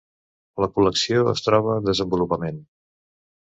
La 0.63 0.69
col·lecció 0.77 1.27
es 1.35 1.45
troba 1.49 1.77
en 1.83 1.87
desenvolupament. 1.91 2.61